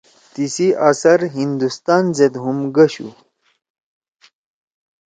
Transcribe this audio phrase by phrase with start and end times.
[0.33, 3.09] تیِسی اثر ہندوستان زید ہُم گَشُو